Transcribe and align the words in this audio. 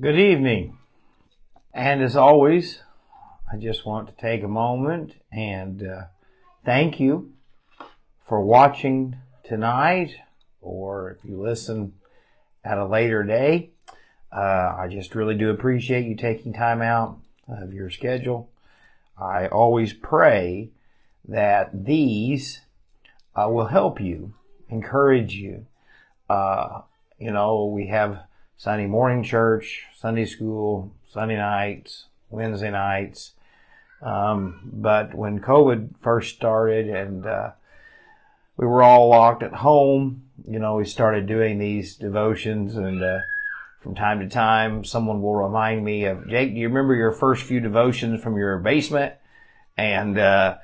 Good 0.00 0.18
evening. 0.18 0.78
And 1.74 2.02
as 2.02 2.16
always, 2.16 2.78
I 3.52 3.58
just 3.58 3.84
want 3.84 4.08
to 4.08 4.14
take 4.14 4.42
a 4.42 4.48
moment 4.48 5.16
and 5.30 5.86
uh, 5.86 6.04
thank 6.64 6.98
you 6.98 7.34
for 8.26 8.40
watching 8.40 9.16
tonight, 9.44 10.16
or 10.62 11.10
if 11.10 11.28
you 11.28 11.38
listen 11.38 11.92
at 12.64 12.78
a 12.78 12.86
later 12.86 13.22
day. 13.22 13.68
Uh, 14.34 14.74
I 14.78 14.88
just 14.90 15.14
really 15.14 15.34
do 15.34 15.50
appreciate 15.50 16.06
you 16.06 16.16
taking 16.16 16.54
time 16.54 16.80
out 16.80 17.18
of 17.46 17.74
your 17.74 17.90
schedule. 17.90 18.48
I 19.20 19.48
always 19.48 19.92
pray 19.92 20.70
that 21.28 21.84
these 21.84 22.62
uh, 23.36 23.46
will 23.50 23.66
help 23.66 24.00
you, 24.00 24.32
encourage 24.70 25.34
you. 25.34 25.66
Uh, 26.30 26.80
you 27.18 27.30
know, 27.30 27.66
we 27.66 27.88
have 27.88 28.22
Sunday 28.62 28.86
morning 28.86 29.24
church, 29.24 29.82
Sunday 29.92 30.24
school, 30.24 30.92
Sunday 31.12 31.34
nights, 31.34 32.04
Wednesday 32.30 32.70
nights. 32.70 33.32
Um, 34.00 34.70
but 34.72 35.16
when 35.16 35.40
COVID 35.40 35.96
first 36.00 36.36
started 36.36 36.88
and 36.88 37.26
uh, 37.26 37.50
we 38.56 38.64
were 38.64 38.84
all 38.84 39.08
locked 39.08 39.42
at 39.42 39.52
home, 39.52 40.22
you 40.46 40.60
know, 40.60 40.76
we 40.76 40.84
started 40.84 41.26
doing 41.26 41.58
these 41.58 41.96
devotions 41.96 42.76
and 42.76 43.02
uh, 43.02 43.18
from 43.80 43.96
time 43.96 44.20
to 44.20 44.28
time 44.28 44.84
someone 44.84 45.20
will 45.20 45.34
remind 45.34 45.84
me 45.84 46.04
of 46.04 46.28
Jake, 46.28 46.54
do 46.54 46.60
you 46.60 46.68
remember 46.68 46.94
your 46.94 47.10
first 47.10 47.42
few 47.42 47.58
devotions 47.58 48.22
from 48.22 48.36
your 48.36 48.60
basement? 48.60 49.14
And 49.76 50.20
uh, 50.20 50.58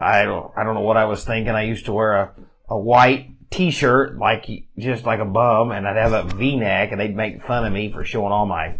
I 0.00 0.22
don't 0.24 0.50
I 0.56 0.64
don't 0.64 0.72
know 0.72 0.80
what 0.80 0.96
I 0.96 1.04
was 1.04 1.22
thinking. 1.22 1.54
I 1.54 1.64
used 1.64 1.84
to 1.84 1.92
wear 1.92 2.14
a, 2.14 2.30
a 2.70 2.78
white 2.78 3.28
t-shirt 3.52 4.18
like 4.18 4.46
just 4.78 5.04
like 5.04 5.20
a 5.20 5.24
bum 5.24 5.70
and 5.70 5.86
I'd 5.86 5.96
have 5.96 6.12
a 6.12 6.34
v-neck 6.34 6.90
and 6.90 7.00
they'd 7.00 7.14
make 7.14 7.44
fun 7.44 7.64
of 7.64 7.72
me 7.72 7.92
for 7.92 8.04
showing 8.04 8.32
all 8.32 8.46
my 8.46 8.76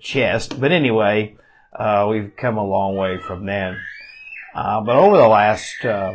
chest. 0.00 0.60
But 0.60 0.72
anyway, 0.72 1.36
uh, 1.72 2.06
we've 2.10 2.32
come 2.36 2.56
a 2.56 2.64
long 2.64 2.96
way 2.96 3.18
from 3.18 3.46
then. 3.46 3.78
Uh, 4.54 4.80
but 4.80 4.96
over 4.96 5.16
the 5.16 5.28
last 5.28 5.84
uh, 5.84 6.14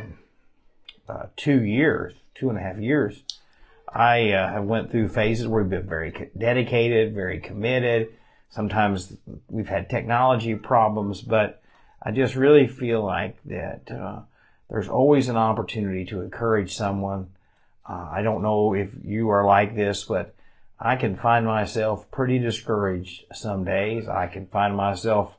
uh 1.10 1.26
two 1.36 1.64
years, 1.64 2.14
two 2.36 2.50
and 2.50 2.58
a 2.58 2.62
half 2.62 2.78
years, 2.78 3.24
I 3.94 4.32
uh, 4.32 4.52
have 4.52 4.64
went 4.64 4.92
through 4.92 5.10
phases 5.10 5.48
where 5.48 5.64
we've 5.64 5.70
been 5.70 5.88
very 5.88 6.30
dedicated, 6.38 7.14
very 7.14 7.40
committed. 7.40 8.10
Sometimes 8.50 9.14
we've 9.50 9.68
had 9.68 9.90
technology 9.90 10.56
problems, 10.56 11.22
but 11.22 11.62
I 12.02 12.12
just 12.12 12.36
really 12.36 12.68
feel 12.68 13.04
like 13.04 13.38
that 13.46 13.92
uh, 13.92 14.22
there's 14.70 14.88
always 14.88 15.30
an 15.30 15.38
opportunity 15.38 16.06
to 16.06 16.22
encourage 16.22 16.76
someone 16.76 17.30
uh, 17.88 18.10
I 18.12 18.22
don't 18.22 18.42
know 18.42 18.74
if 18.74 18.94
you 19.04 19.30
are 19.30 19.46
like 19.46 19.76
this, 19.76 20.04
but 20.04 20.36
I 20.80 20.96
can 20.96 21.16
find 21.16 21.46
myself 21.46 22.10
pretty 22.12 22.38
discouraged 22.40 23.26
some 23.34 23.64
days. 23.64 24.08
I 24.08 24.28
can 24.28 24.48
find 24.48 24.76
myself 24.76 25.36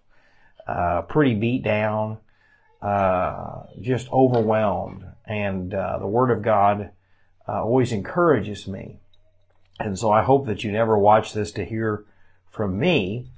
uh, 0.67 1.03
pretty 1.03 1.35
beat 1.35 1.63
down, 1.63 2.19
uh, 2.83 3.65
just 3.81 4.11
overwhelmed. 4.11 5.05
And 5.27 5.75
uh, 5.75 5.99
the 5.99 6.07
Word 6.07 6.31
of 6.31 6.43
God 6.43 6.91
uh, 7.47 7.63
always 7.63 7.93
encourages 7.93 8.67
me. 8.67 8.99
And 9.79 9.99
so 9.99 10.11
I 10.11 10.23
hope 10.23 10.47
that 10.47 10.65
you 10.65 10.73
never 10.73 10.99
watch 10.99 11.33
this 11.33 11.53
to 11.53 11.65
hear 11.65 12.05
from 12.51 12.79
me, 12.79 13.31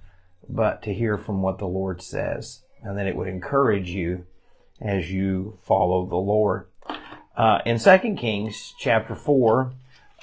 but 0.49 0.83
to 0.83 0.95
hear 0.95 1.19
from 1.19 1.43
what 1.43 1.59
the 1.59 1.67
Lord 1.67 2.01
says. 2.01 2.63
And 2.83 2.97
that 2.97 3.07
it 3.07 3.17
would 3.17 3.29
encourage 3.29 3.91
you 3.91 4.25
as 4.81 5.13
you 5.13 5.59
follow 5.63 6.07
the 6.07 6.17
Lord. 6.17 6.70
Uh, 7.41 7.63
in 7.65 7.79
2 7.79 8.17
Kings 8.17 8.75
chapter 8.79 9.15
4, 9.15 9.73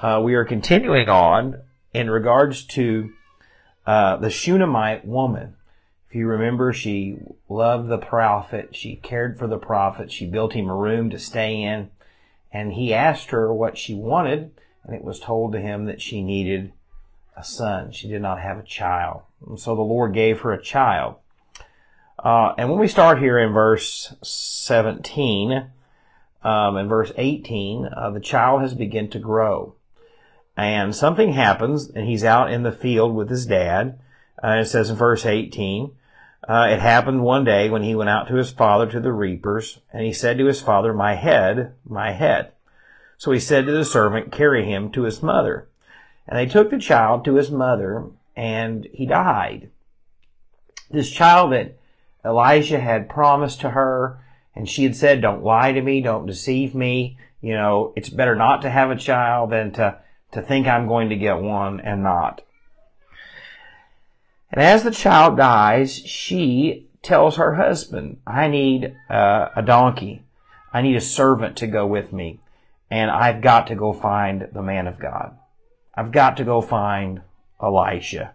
uh, 0.02 0.22
we 0.24 0.36
are 0.36 0.46
continuing 0.46 1.10
on 1.10 1.60
in 1.92 2.12
regards 2.12 2.64
to 2.64 3.12
uh, 3.88 4.18
the 4.18 4.30
Shunammite 4.30 5.04
woman. 5.04 5.56
If 6.08 6.16
you 6.16 6.28
remember, 6.28 6.72
she 6.74 7.18
loved 7.50 7.90
the 7.90 7.98
prophet. 7.98 8.76
She 8.76 8.98
cared 8.98 9.40
for 9.40 9.48
the 9.48 9.58
prophet. 9.58 10.12
She 10.12 10.28
built 10.28 10.54
him 10.54 10.70
a 10.70 10.76
room 10.76 11.10
to 11.10 11.18
stay 11.18 11.60
in. 11.64 11.90
And 12.52 12.74
he 12.74 12.94
asked 12.94 13.32
her 13.32 13.52
what 13.52 13.80
she 13.80 13.96
wanted, 13.96 14.52
and 14.84 14.96
it 14.96 15.04
was 15.04 15.20
told 15.20 15.54
to 15.54 15.60
him 15.60 15.86
that 15.86 16.04
she 16.04 16.22
needed 16.22 16.72
a 17.36 17.44
son. 17.44 17.92
She 17.94 18.08
did 18.08 18.22
not 18.22 18.42
have 18.42 18.60
a 18.60 18.64
child. 18.64 19.24
And 19.44 19.60
so 19.60 19.76
the 19.76 19.82
Lord 19.82 20.14
gave 20.14 20.42
her 20.42 20.54
a 20.54 20.62
child. 20.62 21.16
Uh, 22.20 22.54
and 22.60 22.70
when 22.70 22.78
we 22.78 22.88
start 22.88 23.18
here 23.18 23.40
in 23.40 23.54
verse 23.54 24.14
17, 24.22 25.72
um, 26.44 26.78
in 26.78 26.88
verse 26.88 27.12
18, 27.18 27.86
uh, 27.86 28.12
the 28.12 28.20
child 28.20 28.62
has 28.62 28.74
begun 28.74 29.10
to 29.10 29.20
grow. 29.20 29.76
And 30.56 30.96
something 30.96 31.34
happens, 31.34 31.90
and 31.90 32.08
he's 32.08 32.24
out 32.24 32.52
in 32.52 32.64
the 32.64 32.72
field 32.72 33.16
with 33.16 33.30
his 33.30 33.46
dad. 33.46 34.00
Uh, 34.44 34.58
it 34.62 34.66
says 34.66 34.90
in 34.90 34.96
verse 34.96 35.26
18, 35.26 35.92
uh, 36.48 36.68
it 36.72 36.80
happened 36.80 37.24
one 37.24 37.44
day 37.44 37.70
when 37.70 37.84
he 37.84 37.96
went 37.96 38.10
out 38.10 38.28
to 38.28 38.36
his 38.36 38.52
father 38.52 38.90
to 38.90 39.00
the 39.00 39.12
reapers, 39.12 39.80
and 39.92 40.06
he 40.06 40.14
said 40.14 40.38
to 40.38 40.46
his 40.46 40.62
father, 40.62 40.94
My 40.94 41.16
head, 41.16 41.74
my 41.86 42.12
head. 42.12 42.54
So 43.18 43.32
he 43.32 43.40
said 43.40 43.66
to 43.66 43.72
the 43.72 43.84
servant, 43.84 44.32
Carry 44.32 44.64
him 44.66 44.92
to 44.92 45.04
his 45.04 45.22
mother. 45.22 45.68
And 46.28 46.38
they 46.38 46.46
took 46.46 46.70
the 46.70 46.80
child 46.80 47.26
to 47.26 47.36
his 47.36 47.52
mother, 47.52 48.06
and 48.36 48.88
he 48.94 49.06
died. 49.06 49.70
This 50.90 51.10
child 51.12 51.52
that 51.52 51.78
Elisha 52.24 52.80
had 52.80 53.10
promised 53.10 53.62
to 53.62 53.72
her, 53.72 54.20
and 54.58 54.68
she 54.68 54.84
had 54.84 54.96
said, 54.96 55.22
don't 55.22 55.44
lie 55.44 55.72
to 55.72 55.82
me, 55.84 56.02
don't 56.02 56.26
deceive 56.26 56.74
me. 56.74 57.20
You 57.42 57.54
know, 57.54 57.94
it's 57.96 58.10
better 58.10 58.36
not 58.36 58.64
to 58.64 58.72
have 58.72 58.90
a 58.90 58.96
child 58.96 59.52
than 59.52 59.72
to, 59.74 60.00
to 60.32 60.42
think 60.42 60.66
I'm 60.66 60.88
going 60.88 61.10
to 61.10 61.16
get 61.16 61.40
one 61.40 61.80
and 61.80 62.02
not. 62.02 62.42
And 64.52 64.60
as 64.60 64.82
the 64.82 64.90
child 64.90 65.38
dies, 65.38 65.96
she 65.96 66.88
tells 67.04 67.36
her 67.36 67.54
husband, 67.54 68.20
I 68.26 68.48
need 68.48 68.96
uh, 69.12 69.50
a 69.56 69.62
donkey. 69.62 70.24
I 70.74 70.82
need 70.82 70.96
a 70.96 71.02
servant 71.02 71.58
to 71.58 71.68
go 71.68 71.86
with 71.86 72.12
me. 72.12 72.40
And 72.90 73.12
I've 73.12 73.42
got 73.42 73.68
to 73.68 73.76
go 73.76 73.94
find 73.94 74.48
the 74.52 74.64
man 74.64 74.88
of 74.88 74.98
God. 75.00 75.38
I've 75.94 76.12
got 76.12 76.38
to 76.38 76.44
go 76.44 76.62
find 76.62 77.22
Elisha. 77.62 78.34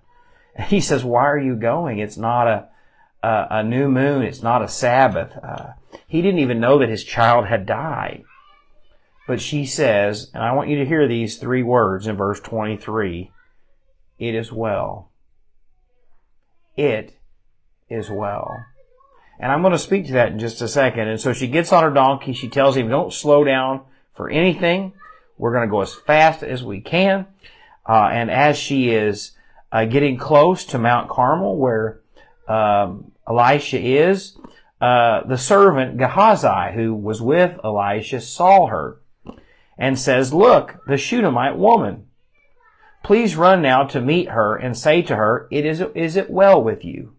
And 0.54 0.68
he 0.68 0.80
says, 0.80 1.02
why 1.02 1.24
are 1.24 1.38
you 1.38 1.56
going? 1.56 1.98
It's 1.98 2.16
not 2.16 2.46
a, 2.46 2.68
a, 3.24 3.46
a 3.50 3.62
new 3.64 3.88
moon. 3.88 4.22
It's 4.22 4.42
not 4.42 4.62
a 4.62 4.68
Sabbath. 4.68 5.36
Uh, 5.42 5.72
he 6.06 6.22
didn't 6.22 6.40
even 6.40 6.60
know 6.60 6.78
that 6.78 6.88
his 6.88 7.04
child 7.04 7.46
had 7.46 7.66
died. 7.66 8.22
But 9.26 9.40
she 9.40 9.64
says, 9.64 10.30
and 10.34 10.42
I 10.42 10.52
want 10.52 10.68
you 10.68 10.78
to 10.78 10.86
hear 10.86 11.06
these 11.06 11.38
three 11.38 11.62
words 11.62 12.06
in 12.06 12.16
verse 12.16 12.40
23 12.40 13.30
It 14.18 14.34
is 14.34 14.52
well. 14.52 15.10
It 16.76 17.16
is 17.88 18.10
well. 18.10 18.64
And 19.38 19.50
I'm 19.50 19.62
going 19.62 19.72
to 19.72 19.78
speak 19.78 20.06
to 20.06 20.12
that 20.14 20.32
in 20.32 20.38
just 20.38 20.62
a 20.62 20.68
second. 20.68 21.08
And 21.08 21.20
so 21.20 21.32
she 21.32 21.48
gets 21.48 21.72
on 21.72 21.82
her 21.82 21.90
donkey. 21.90 22.32
She 22.32 22.48
tells 22.48 22.76
him, 22.76 22.88
Don't 22.88 23.12
slow 23.12 23.44
down 23.44 23.82
for 24.14 24.28
anything. 24.28 24.92
We're 25.38 25.52
going 25.52 25.66
to 25.66 25.70
go 25.70 25.80
as 25.80 25.94
fast 25.94 26.42
as 26.42 26.62
we 26.62 26.80
can. 26.80 27.26
Uh, 27.88 28.08
and 28.12 28.30
as 28.30 28.56
she 28.56 28.90
is 28.90 29.32
uh, 29.72 29.84
getting 29.86 30.16
close 30.16 30.64
to 30.66 30.78
Mount 30.78 31.08
Carmel, 31.08 31.56
where 31.56 32.00
um, 32.46 33.12
Elisha 33.28 33.80
is, 33.80 34.36
uh, 34.82 35.24
the 35.28 35.38
servant 35.38 35.96
Gehazi, 35.96 36.74
who 36.74 36.92
was 36.92 37.22
with 37.22 37.56
Elisha, 37.62 38.20
saw 38.20 38.66
her 38.66 39.00
and 39.78 39.96
says, 39.96 40.34
Look, 40.34 40.84
the 40.88 40.96
Shunammite 40.96 41.56
woman. 41.56 42.08
Please 43.04 43.36
run 43.36 43.62
now 43.62 43.84
to 43.84 44.00
meet 44.00 44.30
her 44.30 44.56
and 44.56 44.76
say 44.76 45.00
to 45.02 45.14
her, 45.14 45.46
it 45.52 45.64
is, 45.64 45.80
is 45.94 46.16
it 46.16 46.30
well 46.30 46.60
with 46.60 46.84
you? 46.84 47.14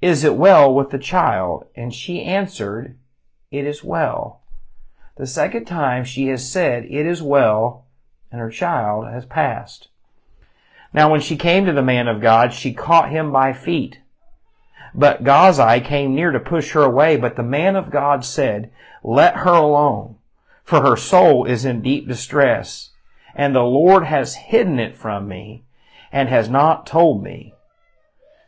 Is 0.00 0.22
it 0.22 0.36
well 0.36 0.72
with 0.72 0.90
the 0.90 1.00
child? 1.00 1.66
And 1.74 1.92
she 1.92 2.22
answered, 2.22 2.96
It 3.50 3.66
is 3.66 3.82
well. 3.82 4.42
The 5.16 5.26
second 5.26 5.64
time 5.64 6.04
she 6.04 6.28
has 6.28 6.48
said, 6.48 6.84
It 6.84 7.06
is 7.06 7.20
well, 7.20 7.86
and 8.30 8.40
her 8.40 8.50
child 8.50 9.08
has 9.08 9.26
passed. 9.26 9.88
Now 10.94 11.10
when 11.10 11.20
she 11.20 11.36
came 11.36 11.66
to 11.66 11.72
the 11.72 11.82
man 11.82 12.06
of 12.06 12.20
God, 12.20 12.52
she 12.52 12.72
caught 12.72 13.10
him 13.10 13.32
by 13.32 13.52
feet 13.52 13.98
but 14.94 15.24
Gehazi 15.24 15.80
came 15.80 16.14
near 16.14 16.30
to 16.30 16.40
push 16.40 16.72
her 16.72 16.82
away, 16.82 17.16
but 17.16 17.36
the 17.36 17.42
man 17.42 17.76
of 17.76 17.90
God 17.90 18.24
said, 18.24 18.70
Let 19.02 19.36
her 19.38 19.52
alone, 19.52 20.16
for 20.64 20.80
her 20.80 20.96
soul 20.96 21.44
is 21.44 21.64
in 21.64 21.82
deep 21.82 22.08
distress, 22.08 22.90
and 23.34 23.54
the 23.54 23.62
Lord 23.62 24.04
has 24.04 24.34
hidden 24.34 24.78
it 24.78 24.96
from 24.96 25.28
me, 25.28 25.64
and 26.10 26.28
has 26.28 26.48
not 26.48 26.86
told 26.86 27.22
me. 27.22 27.54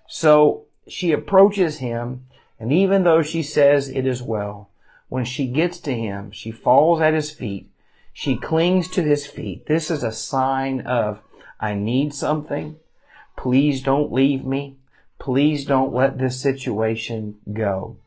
So 0.09 0.65
she 0.89 1.13
approaches 1.13 1.79
him, 1.79 2.27
and 2.59 2.73
even 2.73 3.05
though 3.05 3.23
she 3.23 3.43
says 3.43 3.89
it 3.89 4.07
is 4.07 4.23
well, 4.23 4.71
when 5.09 5.25
she 5.25 5.47
gets 5.47 5.79
to 5.81 5.95
him, 5.95 6.31
she 6.31 6.51
falls 6.51 7.01
at 7.01 7.15
his 7.15 7.31
feet. 7.31 7.71
She 8.13 8.37
clings 8.37 8.89
to 8.89 9.03
his 9.03 9.27
feet. 9.27 9.67
This 9.67 9.91
is 9.91 10.03
a 10.03 10.13
sign 10.13 10.81
of, 10.83 11.21
I 11.59 11.75
need 11.75 12.13
something. 12.15 12.77
Please 13.37 13.83
don't 13.83 14.13
leave 14.13 14.45
me. 14.45 14.77
Please 15.21 15.65
don't 15.65 15.95
let 15.95 16.19
this 16.19 16.41
situation 16.41 17.37
go. 17.53 17.99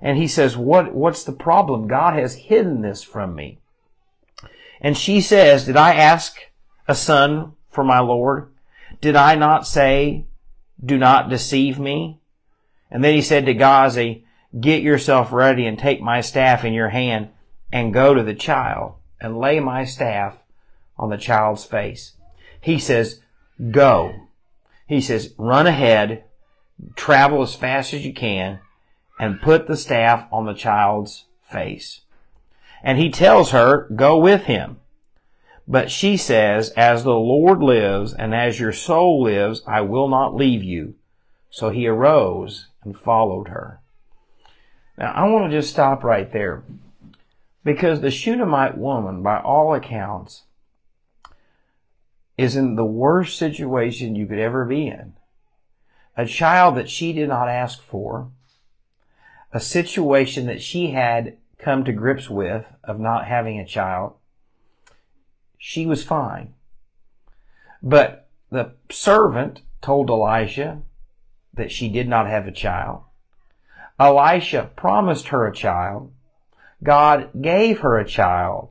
And 0.00 0.18
he 0.18 0.28
says, 0.28 0.56
what, 0.56 0.94
what's 0.94 1.24
the 1.24 1.32
problem? 1.32 1.88
God 1.88 2.14
has 2.14 2.34
hidden 2.34 2.82
this 2.82 3.02
from 3.02 3.34
me. 3.34 3.58
And 4.80 4.96
she 4.96 5.20
says, 5.22 5.64
did 5.64 5.76
I 5.76 5.94
ask 5.94 6.36
a 6.86 6.94
son 6.94 7.54
for 7.70 7.82
my 7.82 8.00
Lord? 8.00 8.52
Did 9.00 9.16
I 9.16 9.34
not 9.34 9.66
say 9.66 10.26
Do 10.84 10.98
not 10.98 11.30
deceive 11.30 11.78
me. 11.78 12.20
And 12.90 13.02
then 13.02 13.14
he 13.14 13.22
said 13.22 13.46
to 13.46 13.54
Gehazi, 13.54 14.24
Get 14.60 14.82
yourself 14.82 15.32
ready 15.32 15.66
and 15.66 15.78
take 15.78 16.00
my 16.00 16.20
staff 16.20 16.64
in 16.64 16.74
your 16.74 16.90
hand 16.90 17.30
and 17.72 17.94
go 17.94 18.14
to 18.14 18.22
the 18.22 18.34
child 18.34 18.94
and 19.20 19.38
lay 19.38 19.58
my 19.58 19.84
staff 19.84 20.36
on 20.98 21.10
the 21.10 21.16
child's 21.16 21.64
face. 21.64 22.12
He 22.60 22.78
says, 22.78 23.20
Go. 23.70 24.14
He 24.86 25.00
says, 25.00 25.34
Run 25.38 25.66
ahead, 25.66 26.24
travel 26.96 27.42
as 27.42 27.54
fast 27.54 27.94
as 27.94 28.04
you 28.04 28.12
can, 28.12 28.60
and 29.18 29.40
put 29.40 29.66
the 29.66 29.76
staff 29.76 30.26
on 30.32 30.46
the 30.46 30.54
child's 30.54 31.26
face. 31.42 32.00
And 32.82 32.98
he 32.98 33.10
tells 33.10 33.50
her, 33.50 33.88
Go 33.94 34.18
with 34.18 34.44
him. 34.44 34.78
But 35.66 35.90
she 35.90 36.16
says, 36.16 36.70
As 36.70 37.04
the 37.04 37.14
Lord 37.14 37.62
lives 37.62 38.12
and 38.12 38.34
as 38.34 38.60
your 38.60 38.72
soul 38.72 39.22
lives, 39.22 39.62
I 39.66 39.80
will 39.80 40.08
not 40.08 40.34
leave 40.34 40.62
you. 40.62 40.94
So 41.50 41.70
he 41.70 41.86
arose 41.86 42.68
and 42.82 42.98
followed 42.98 43.48
her. 43.48 43.80
Now, 44.98 45.12
I 45.12 45.28
want 45.28 45.50
to 45.50 45.56
just 45.56 45.70
stop 45.70 46.04
right 46.04 46.30
there 46.32 46.62
because 47.64 48.00
the 48.00 48.10
Shunammite 48.10 48.76
woman, 48.76 49.22
by 49.22 49.40
all 49.40 49.74
accounts, 49.74 50.42
is 52.36 52.56
in 52.56 52.76
the 52.76 52.84
worst 52.84 53.38
situation 53.38 54.14
you 54.14 54.26
could 54.26 54.38
ever 54.38 54.64
be 54.64 54.86
in. 54.86 55.14
A 56.16 56.26
child 56.26 56.76
that 56.76 56.90
she 56.90 57.12
did 57.12 57.28
not 57.28 57.48
ask 57.48 57.82
for, 57.82 58.30
a 59.52 59.60
situation 59.60 60.46
that 60.46 60.62
she 60.62 60.90
had 60.90 61.36
come 61.58 61.84
to 61.84 61.92
grips 61.92 62.28
with 62.28 62.66
of 62.82 63.00
not 63.00 63.26
having 63.26 63.58
a 63.58 63.66
child, 63.66 64.14
she 65.58 65.86
was 65.86 66.04
fine. 66.04 66.54
But 67.82 68.28
the 68.50 68.72
servant 68.90 69.62
told 69.80 70.10
Elisha 70.10 70.82
that 71.52 71.72
she 71.72 71.88
did 71.88 72.08
not 72.08 72.26
have 72.26 72.46
a 72.46 72.52
child. 72.52 73.02
Elisha 73.98 74.70
promised 74.76 75.28
her 75.28 75.46
a 75.46 75.54
child. 75.54 76.12
God 76.82 77.30
gave 77.40 77.80
her 77.80 77.98
a 77.98 78.06
child. 78.06 78.70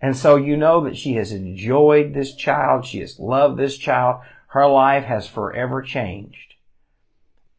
And 0.00 0.16
so 0.16 0.36
you 0.36 0.56
know 0.56 0.82
that 0.84 0.96
she 0.96 1.14
has 1.14 1.30
enjoyed 1.30 2.12
this 2.12 2.34
child. 2.34 2.84
She 2.84 3.00
has 3.00 3.18
loved 3.18 3.58
this 3.58 3.78
child. 3.78 4.22
Her 4.48 4.66
life 4.66 5.04
has 5.04 5.28
forever 5.28 5.80
changed. 5.82 6.51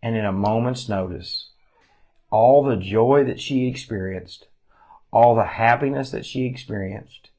And 0.04 0.18
in 0.18 0.26
a 0.26 0.34
moment's 0.34 0.90
notice, 0.90 1.52
all 2.30 2.62
the 2.62 2.76
joy 2.76 3.24
that 3.24 3.40
she 3.40 3.68
experienced, 3.68 4.48
all 5.14 5.34
the 5.34 5.46
happiness 5.46 6.12
that 6.12 6.26
she 6.26 6.46
experienced, 6.46 7.30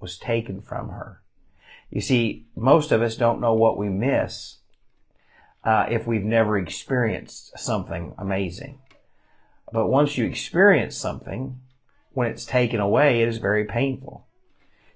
was 0.00 0.16
taken 0.16 0.62
from 0.62 0.88
her. 0.88 1.20
You 1.90 2.00
see, 2.00 2.46
most 2.56 2.92
of 2.92 3.02
us 3.02 3.14
don't 3.14 3.42
know 3.42 3.52
what 3.52 3.76
we 3.76 3.90
miss 3.90 4.56
uh, 5.62 5.84
if 5.90 6.06
we've 6.06 6.24
never 6.24 6.56
experienced 6.56 7.58
something 7.58 8.14
amazing. 8.16 8.78
But 9.70 9.88
once 9.88 10.16
you 10.16 10.24
experience 10.24 10.96
something, 10.96 11.60
when 12.12 12.28
it's 12.30 12.46
taken 12.46 12.80
away, 12.80 13.20
it 13.20 13.28
is 13.28 13.36
very 13.36 13.66
painful. 13.66 14.26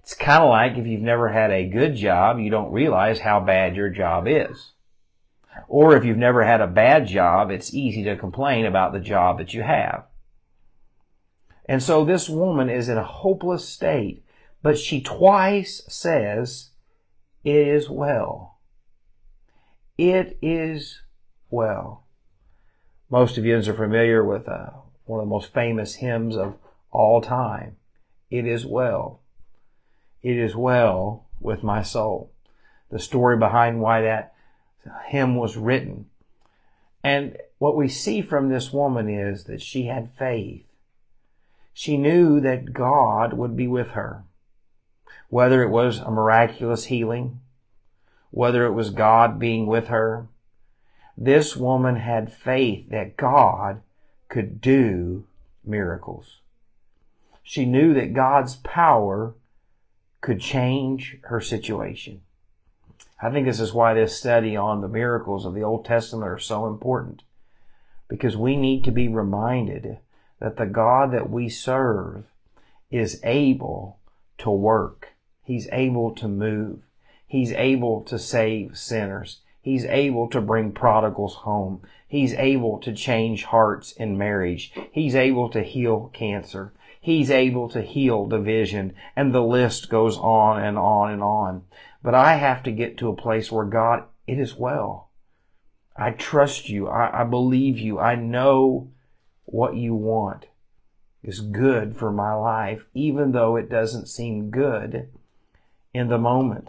It's 0.01 0.15
kind 0.15 0.43
of 0.43 0.49
like 0.49 0.79
if 0.79 0.87
you've 0.87 1.03
never 1.03 1.29
had 1.29 1.51
a 1.51 1.69
good 1.69 1.95
job, 1.95 2.39
you 2.39 2.49
don't 2.49 2.73
realize 2.73 3.21
how 3.21 3.39
bad 3.39 3.77
your 3.77 3.91
job 3.91 4.27
is. 4.27 4.71
Or 5.69 5.97
if 5.97 6.05
you've 6.05 6.17
never 6.17 6.45
had 6.45 6.61
a 6.61 6.67
bad 6.67 7.07
job, 7.07 7.51
it's 7.51 7.75
easy 7.75 8.05
to 8.05 8.17
complain 8.17 8.67
about 8.67 8.93
the 8.93 9.01
job 9.01 9.39
that 9.39 9.55
you 9.55 9.63
have. 9.63 10.05
And 11.67 11.83
so 11.83 12.05
this 12.05 12.29
woman 12.29 12.69
is 12.69 12.89
in 12.89 12.99
a 12.99 13.05
hopeless 13.05 13.69
state 13.69 14.23
but 14.63 14.79
she 14.79 15.01
twice 15.01 15.83
says, 15.89 16.71
It 17.45 17.57
is 17.57 17.91
well. 17.91 18.61
It 19.99 20.39
is 20.41 21.01
well. 21.51 22.07
Most 23.11 23.37
of 23.37 23.45
you 23.45 23.59
are 23.59 23.63
familiar 23.63 24.25
with 24.25 24.49
uh, 24.49 24.71
one 25.05 25.21
of 25.21 25.27
the 25.27 25.31
most 25.31 25.53
famous 25.53 25.97
hymns 25.97 26.37
of 26.37 26.57
all 26.91 27.21
time. 27.21 27.77
It 28.31 28.47
is 28.47 28.65
well. 28.65 29.21
It 30.23 30.39
is 30.39 30.55
well 30.55 31.27
with 31.41 31.63
my 31.63 31.83
soul. 31.83 32.33
The 32.91 33.01
story 33.01 33.37
behind 33.37 33.81
why 33.81 34.03
that 34.03 34.32
hymn 35.07 35.37
was 35.37 35.57
written. 35.57 36.07
And 37.05 37.37
what 37.59 37.77
we 37.77 37.89
see 37.89 38.23
from 38.23 38.49
this 38.49 38.73
woman 38.73 39.09
is 39.09 39.45
that 39.45 39.61
she 39.63 39.85
had 39.87 40.13
faith. 40.13 40.67
She 41.73 41.97
knew 41.97 42.41
that 42.41 42.73
God 42.73 43.33
would 43.33 43.57
be 43.57 43.67
with 43.67 43.91
her 43.91 44.25
whether 45.33 45.63
it 45.63 45.71
was 45.71 45.99
a 45.99 46.11
miraculous 46.11 46.85
healing, 46.85 47.41
whether 48.31 48.67
it 48.67 48.73
was 48.73 48.91
God 48.91 49.39
being 49.39 49.67
with 49.67 49.89
her. 49.89 50.29
This 51.17 51.57
woman 51.57 51.97
had 51.97 52.31
faith 52.31 52.91
that 52.91 53.17
God 53.17 53.81
could 54.29 54.61
do 54.61 55.25
miracles. 55.65 56.41
She 57.43 57.65
knew 57.65 57.95
that 57.95 58.13
God's 58.13 58.57
power 58.57 59.35
could 60.21 60.39
change 60.39 61.17
her 61.23 61.41
situation. 61.41 62.21
I 63.25 63.31
think 63.31 63.47
this 63.47 63.61
is 63.61 63.73
why 63.73 63.95
this 63.95 64.19
study 64.19 64.57
on 64.57 64.81
the 64.81 64.89
miracles 64.89 65.47
of 65.47 65.55
the 65.55 65.63
Old 65.63 65.85
Testament 65.85 66.29
are 66.29 66.39
so 66.41 66.67
important. 66.67 67.23
Because 68.09 68.37
we 68.37 68.57
need 68.57 68.83
to 68.85 68.91
be 68.91 69.07
reminded 69.07 69.99
that 70.41 70.57
the 70.57 70.67
God 70.67 71.13
that 71.13 71.31
we 71.31 71.49
serve 71.49 72.25
is 72.91 73.21
able 73.23 74.01
to 74.39 74.51
work. 74.51 75.11
He's 75.45 75.69
able 75.71 76.13
to 76.17 76.27
move. 76.27 76.81
He's 77.25 77.53
able 77.53 78.03
to 78.03 78.19
save 78.19 78.77
sinners. 78.77 79.41
He's 79.63 79.85
able 79.85 80.29
to 80.31 80.41
bring 80.41 80.73
prodigals 80.73 81.37
home. 81.37 81.83
He's 82.09 82.35
able 82.35 82.79
to 82.81 82.93
change 82.93 83.45
hearts 83.45 83.93
in 83.93 84.19
marriage. 84.19 84.73
He's 84.91 85.15
able 85.15 85.49
to 85.51 85.63
heal 85.63 86.11
cancer. 86.13 86.73
He's 87.01 87.31
able 87.31 87.69
to 87.69 87.83
heal 87.83 88.27
division. 88.27 88.95
And 89.15 89.33
the 89.33 89.43
list 89.43 89.89
goes 89.89 90.19
on 90.19 90.63
and 90.63 90.77
on 90.77 91.13
and 91.13 91.23
on. 91.23 91.63
But 92.03 92.15
I 92.15 92.35
have 92.35 92.63
to 92.65 92.73
get 92.73 92.99
to 92.99 93.09
a 93.09 93.17
place 93.17 93.53
where 93.53 93.65
God, 93.65 94.05
it 94.27 94.39
is 94.39 94.57
well. 94.57 95.11
I 95.97 96.11
trust 96.11 96.69
you. 96.69 96.89
I, 96.89 97.23
I 97.23 97.25
believe 97.25 97.79
you. 97.79 97.99
I 97.99 98.15
know 98.15 98.91
what 99.45 99.77
you 99.77 99.95
want 99.95 100.47
is 101.23 101.41
good 101.41 101.97
for 101.97 102.11
my 102.11 102.35
life, 102.35 102.87
even 102.95 103.33
though 103.33 103.57
it 103.57 103.71
doesn't 103.71 104.09
seem 104.09 104.51
good 104.51 105.09
in 105.95 106.09
the 106.09 106.19
moment. 106.19 106.69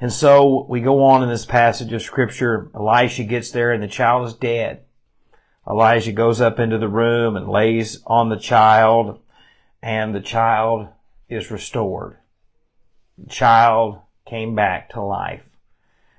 And 0.00 0.12
so 0.12 0.66
we 0.68 0.80
go 0.80 1.04
on 1.04 1.22
in 1.22 1.28
this 1.28 1.46
passage 1.46 1.92
of 1.92 2.02
scripture. 2.02 2.70
Elisha 2.74 3.24
gets 3.24 3.50
there 3.50 3.72
and 3.72 3.82
the 3.82 3.88
child 3.88 4.26
is 4.26 4.34
dead. 4.34 4.82
Elijah 5.68 6.12
goes 6.12 6.40
up 6.40 6.58
into 6.58 6.78
the 6.78 6.88
room 6.88 7.36
and 7.36 7.48
lays 7.48 8.02
on 8.06 8.28
the 8.28 8.38
child 8.38 9.20
and 9.80 10.14
the 10.14 10.20
child 10.20 10.88
is 11.28 11.50
restored. 11.50 12.16
Child 13.28 14.00
came 14.26 14.54
back 14.54 14.90
to 14.90 15.02
life. 15.02 15.42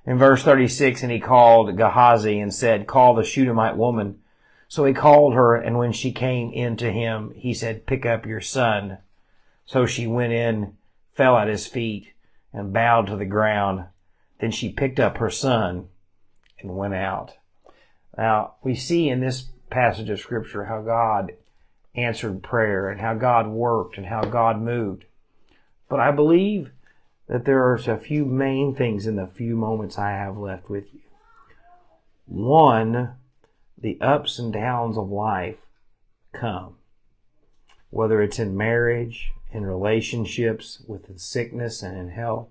In 0.06 0.18
verse 0.18 0.44
36, 0.44 1.04
and 1.04 1.12
he 1.12 1.20
called 1.20 1.78
Gehazi 1.78 2.40
and 2.40 2.54
said, 2.54 2.88
call 2.88 3.16
the 3.16 3.24
Shunammite 3.24 3.78
woman. 3.78 4.20
So 4.68 4.86
he 4.86 4.94
called 4.94 5.34
her, 5.34 5.56
and 5.56 5.78
when 5.78 5.92
she 5.92 6.12
came 6.12 6.52
in 6.52 6.76
to 6.78 6.92
him, 6.92 7.34
he 7.36 7.54
said, 7.54 7.86
pick 7.86 8.06
up 8.06 8.26
your 8.26 8.42
son. 8.42 8.98
So 9.66 9.86
she 9.86 10.08
went 10.08 10.34
in 10.34 10.76
fell 11.14 11.38
at 11.38 11.48
his 11.48 11.68
feet 11.68 12.14
and 12.52 12.74
bowed 12.74 13.08
to 13.08 13.16
the 13.16 13.26
ground. 13.26 13.86
Then 14.40 14.52
she 14.52 14.72
picked 14.72 15.00
up 15.00 15.18
her 15.18 15.30
son 15.30 15.88
and 16.60 16.76
went 16.76 16.96
out. 16.96 17.38
Now, 18.18 18.56
we 18.64 18.76
see 18.76 19.10
in 19.10 19.22
this 19.22 19.50
passage 19.70 20.10
of 20.10 20.20
scripture 20.20 20.66
how 20.66 20.82
God 20.82 21.34
answered 21.96 22.44
prayer 22.44 22.90
and 22.90 23.00
how 23.00 23.14
God 23.14 23.48
worked 23.48 23.98
and 23.98 24.06
how 24.06 24.24
God 24.24 24.62
moved. 24.62 25.06
But 25.90 26.00
I 26.00 26.12
believe 26.12 26.72
that 27.28 27.46
there 27.46 27.64
are 27.64 27.76
a 27.76 27.98
few 27.98 28.26
main 28.26 28.76
things 28.76 29.08
in 29.08 29.16
the 29.16 29.28
few 29.28 29.56
moments 29.56 29.98
I 29.98 30.12
have 30.12 30.38
left 30.38 30.70
with 30.70 30.94
you. 30.94 31.02
One, 32.26 33.16
the 33.78 33.98
ups 34.02 34.40
and 34.40 34.52
downs 34.52 34.98
of 34.98 35.10
life 35.10 35.58
come. 36.34 36.76
Whether 37.90 38.22
it's 38.22 38.40
in 38.40 38.58
marriage, 38.58 39.32
in 39.52 39.66
relationships, 39.66 40.82
with 40.88 41.20
sickness 41.20 41.84
and 41.84 41.98
in 41.98 42.10
health. 42.10 42.48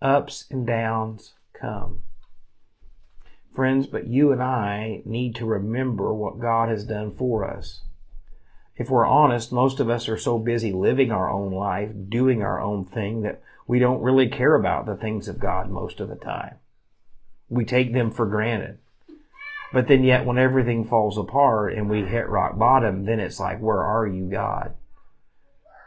Ups 0.00 0.46
and 0.50 0.66
downs 0.66 1.34
come. 1.52 2.02
Friends, 3.54 3.86
but 3.86 4.06
you 4.06 4.32
and 4.32 4.42
I 4.42 5.02
need 5.04 5.34
to 5.36 5.44
remember 5.44 6.14
what 6.14 6.40
God 6.40 6.68
has 6.68 6.84
done 6.84 7.14
for 7.14 7.44
us. 7.44 7.82
If 8.78 8.88
we're 8.88 9.06
honest, 9.06 9.52
most 9.52 9.80
of 9.80 9.90
us 9.90 10.08
are 10.08 10.16
so 10.16 10.38
busy 10.38 10.72
living 10.72 11.10
our 11.10 11.28
own 11.28 11.52
life, 11.52 11.90
doing 12.08 12.42
our 12.42 12.60
own 12.60 12.84
thing, 12.84 13.22
that 13.22 13.42
we 13.66 13.80
don't 13.80 14.00
really 14.00 14.28
care 14.28 14.54
about 14.54 14.86
the 14.86 14.96
things 14.96 15.28
of 15.28 15.40
God 15.40 15.68
most 15.68 16.00
of 16.00 16.08
the 16.08 16.16
time. 16.16 16.54
We 17.48 17.64
take 17.64 17.92
them 17.92 18.12
for 18.12 18.24
granted. 18.24 18.78
But 19.72 19.88
then 19.88 20.04
yet 20.04 20.24
when 20.24 20.38
everything 20.38 20.86
falls 20.86 21.18
apart 21.18 21.74
and 21.74 21.90
we 21.90 22.02
hit 22.02 22.28
rock 22.28 22.56
bottom, 22.56 23.04
then 23.04 23.20
it's 23.20 23.40
like, 23.40 23.60
where 23.60 23.82
are 23.82 24.06
you, 24.06 24.30
God? 24.30 24.74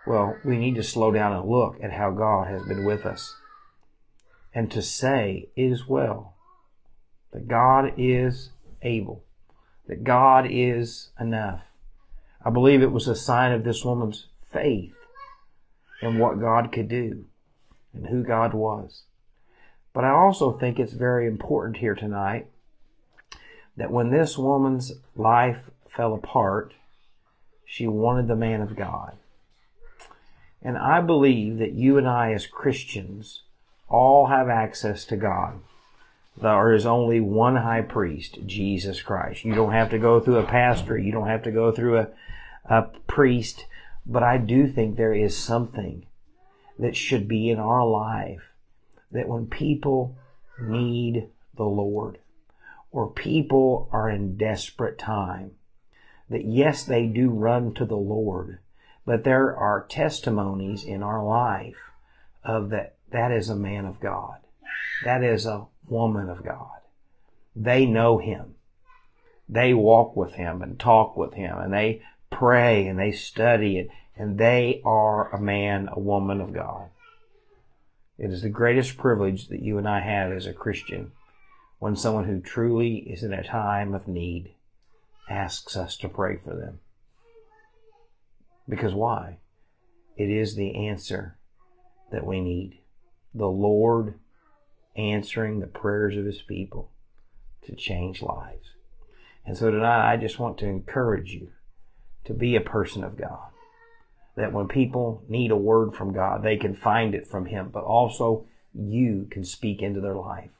Well, 0.05 0.35
we 0.43 0.57
need 0.57 0.75
to 0.75 0.83
slow 0.83 1.11
down 1.11 1.33
and 1.33 1.49
look 1.49 1.77
at 1.81 1.93
how 1.93 2.11
God 2.11 2.47
has 2.47 2.63
been 2.63 2.83
with 2.83 3.05
us. 3.05 3.35
And 4.53 4.69
to 4.71 4.81
say, 4.81 5.47
it 5.55 5.61
is 5.63 5.87
well. 5.87 6.35
that 7.31 7.47
God 7.47 7.93
is 7.97 8.51
able, 8.81 9.23
that 9.87 10.03
God 10.03 10.45
is 10.49 11.09
enough. 11.19 11.61
I 12.43 12.49
believe 12.49 12.81
it 12.81 12.91
was 12.91 13.07
a 13.07 13.15
sign 13.15 13.51
of 13.51 13.63
this 13.63 13.85
woman's 13.85 14.27
faith 14.51 14.93
in 16.01 16.17
what 16.17 16.39
God 16.39 16.71
could 16.71 16.87
do 16.87 17.25
and 17.93 18.07
who 18.07 18.23
God 18.23 18.53
was. 18.53 19.03
But 19.93 20.05
I 20.05 20.09
also 20.09 20.51
think 20.51 20.79
it's 20.79 20.93
very 20.93 21.27
important 21.27 21.77
here 21.77 21.95
tonight 21.95 22.47
that 23.77 23.91
when 23.91 24.09
this 24.09 24.37
woman's 24.37 24.93
life 25.15 25.69
fell 25.89 26.13
apart, 26.13 26.73
she 27.65 27.87
wanted 27.87 28.27
the 28.27 28.35
man 28.35 28.61
of 28.61 28.75
God. 28.75 29.17
And 30.61 30.77
I 30.77 31.01
believe 31.01 31.57
that 31.57 31.73
you 31.73 31.97
and 31.97 32.07
I, 32.07 32.33
as 32.33 32.45
Christians, 32.45 33.43
all 33.87 34.27
have 34.27 34.49
access 34.49 35.05
to 35.05 35.17
God. 35.17 35.59
There 36.39 36.73
is 36.73 36.85
only 36.85 37.19
one 37.19 37.57
high 37.57 37.81
priest, 37.81 38.39
Jesus 38.45 39.01
Christ. 39.01 39.43
You 39.43 39.53
don't 39.53 39.73
have 39.73 39.89
to 39.91 39.99
go 39.99 40.19
through 40.19 40.37
a 40.37 40.45
pastor. 40.45 40.97
You 40.97 41.11
don't 41.11 41.27
have 41.27 41.43
to 41.43 41.51
go 41.51 41.71
through 41.71 41.99
a, 41.99 42.07
a 42.65 42.83
priest. 43.07 43.65
But 44.05 44.23
I 44.23 44.37
do 44.37 44.67
think 44.67 44.95
there 44.95 45.13
is 45.13 45.37
something 45.37 46.05
that 46.79 46.95
should 46.95 47.27
be 47.27 47.49
in 47.49 47.59
our 47.59 47.85
life 47.85 48.41
that 49.11 49.27
when 49.27 49.47
people 49.47 50.15
need 50.59 51.27
the 51.55 51.65
Lord 51.65 52.17
or 52.91 53.09
people 53.09 53.89
are 53.91 54.09
in 54.09 54.37
desperate 54.37 54.97
time, 54.97 55.51
that 56.29 56.45
yes, 56.45 56.83
they 56.83 57.05
do 57.05 57.29
run 57.29 57.73
to 57.73 57.85
the 57.85 57.97
Lord, 57.97 58.59
but 59.05 59.23
there 59.23 59.55
are 59.55 59.85
testimonies 59.87 60.83
in 60.83 61.03
our 61.03 61.23
life 61.23 61.77
of 62.43 62.69
that 62.69 62.95
that 63.11 63.31
is 63.31 63.49
a 63.49 63.55
man 63.55 63.85
of 63.85 63.99
God. 63.99 64.37
That 65.03 65.23
is 65.23 65.45
a 65.45 65.67
woman 65.91 66.29
of 66.29 66.43
God. 66.43 66.79
They 67.55 67.85
know 67.85 68.17
him. 68.17 68.55
They 69.49 69.73
walk 69.73 70.15
with 70.15 70.33
him 70.33 70.61
and 70.61 70.79
talk 70.79 71.17
with 71.17 71.33
him 71.33 71.57
and 71.57 71.73
they 71.73 72.01
pray 72.31 72.87
and 72.87 72.97
they 72.97 73.11
study 73.11 73.77
it 73.77 73.89
and 74.15 74.37
they 74.37 74.81
are 74.85 75.29
a 75.35 75.41
man, 75.41 75.89
a 75.91 75.99
woman 75.99 76.39
of 76.39 76.53
God. 76.53 76.89
It 78.17 78.31
is 78.31 78.41
the 78.41 78.49
greatest 78.49 78.97
privilege 78.97 79.49
that 79.49 79.61
you 79.61 79.77
and 79.77 79.87
I 79.87 79.99
have 79.99 80.31
as 80.31 80.45
a 80.45 80.53
Christian 80.53 81.11
when 81.79 81.95
someone 81.95 82.25
who 82.25 82.39
truly 82.39 82.97
is 82.97 83.23
in 83.23 83.33
a 83.33 83.43
time 83.43 83.93
of 83.93 84.07
need 84.07 84.53
asks 85.29 85.75
us 85.75 85.97
to 85.97 86.07
pray 86.07 86.37
for 86.37 86.55
them. 86.55 86.79
Because 88.69 88.93
why? 88.93 89.39
It 90.15 90.29
is 90.29 90.55
the 90.55 90.87
answer 90.87 91.37
that 92.11 92.25
we 92.25 92.39
need. 92.39 92.79
The 93.33 93.47
Lord 93.47 94.19
answering 94.95 95.59
the 95.59 95.67
prayers 95.67 96.17
of 96.17 96.25
His 96.25 96.41
people 96.41 96.91
to 97.65 97.75
change 97.75 98.21
lives. 98.21 98.71
And 99.45 99.57
so 99.57 99.71
tonight 99.71 100.11
I 100.11 100.17
just 100.17 100.39
want 100.39 100.57
to 100.59 100.67
encourage 100.67 101.31
you 101.31 101.49
to 102.25 102.33
be 102.33 102.55
a 102.55 102.61
person 102.61 103.03
of 103.03 103.17
God. 103.17 103.49
That 104.35 104.53
when 104.53 104.67
people 104.67 105.23
need 105.27 105.51
a 105.51 105.57
word 105.57 105.95
from 105.95 106.13
God, 106.13 106.43
they 106.43 106.57
can 106.57 106.75
find 106.75 107.13
it 107.13 107.27
from 107.27 107.47
Him, 107.47 107.69
but 107.71 107.83
also 107.83 108.45
you 108.73 109.27
can 109.29 109.43
speak 109.43 109.81
into 109.81 109.99
their 109.99 110.15
life. 110.15 110.51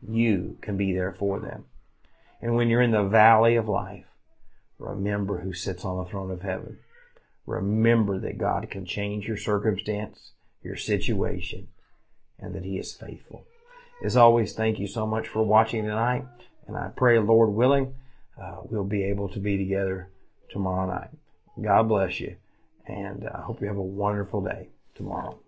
You 0.00 0.56
can 0.62 0.76
be 0.76 0.92
there 0.92 1.12
for 1.12 1.40
them. 1.40 1.64
And 2.40 2.54
when 2.54 2.68
you're 2.68 2.80
in 2.80 2.92
the 2.92 3.02
valley 3.02 3.56
of 3.56 3.68
life, 3.68 4.06
remember 4.78 5.40
who 5.40 5.52
sits 5.52 5.84
on 5.84 5.98
the 5.98 6.10
throne 6.10 6.30
of 6.30 6.40
heaven. 6.40 6.78
Remember 7.44 8.18
that 8.18 8.38
God 8.38 8.70
can 8.70 8.86
change 8.86 9.26
your 9.26 9.36
circumstance, 9.36 10.32
your 10.62 10.76
situation, 10.76 11.68
and 12.38 12.54
that 12.54 12.64
He 12.64 12.78
is 12.78 12.94
faithful. 12.94 13.44
As 14.02 14.16
always, 14.16 14.54
thank 14.54 14.78
you 14.78 14.86
so 14.86 15.06
much 15.06 15.28
for 15.28 15.42
watching 15.42 15.84
tonight, 15.84 16.24
and 16.66 16.76
I 16.76 16.88
pray, 16.96 17.18
Lord 17.18 17.50
willing, 17.50 17.94
uh, 18.40 18.60
we'll 18.64 18.84
be 18.84 19.04
able 19.04 19.28
to 19.28 19.38
be 19.38 19.58
together 19.58 20.08
tomorrow 20.48 20.86
night. 20.86 21.10
God 21.60 21.88
bless 21.88 22.18
you, 22.18 22.36
and 22.86 23.28
I 23.28 23.42
hope 23.42 23.60
you 23.60 23.66
have 23.66 23.76
a 23.76 23.82
wonderful 23.82 24.40
day 24.40 24.68
tomorrow. 24.94 25.38